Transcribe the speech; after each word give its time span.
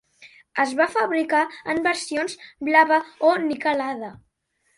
Es 0.61 0.71
va 0.77 0.87
fabricar 0.93 1.41
en 1.73 1.81
versions 1.89 2.39
blava 2.71 2.99
o 3.29 3.35
niquelada. 3.45 4.11